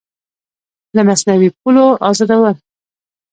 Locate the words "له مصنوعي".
0.95-1.49